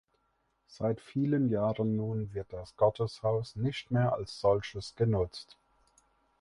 [0.65, 5.59] Seit vielen Jahren nun wird das Gotteshaus nicht mehr als solches genutzt.